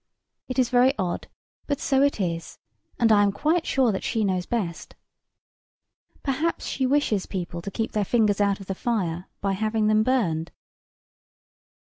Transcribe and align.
It 0.47 0.57
is 0.57 0.69
very 0.71 0.97
odd, 0.97 1.27
but 1.67 1.79
so 1.79 2.01
it 2.01 2.19
is; 2.19 2.57
and 2.97 3.11
I 3.11 3.21
am 3.21 3.31
quite 3.31 3.67
sure 3.67 3.91
that 3.91 4.03
she 4.03 4.23
knows 4.23 4.47
best. 4.47 4.95
Perhaps 6.23 6.65
she 6.65 6.87
wishes 6.87 7.27
people 7.27 7.61
to 7.61 7.69
keep 7.69 7.91
their 7.91 8.03
fingers 8.03 8.41
out 8.41 8.59
of 8.59 8.65
the 8.65 8.73
fire, 8.73 9.29
by 9.41 9.51
having 9.51 9.85
them 9.85 10.01
burned. 10.01 10.49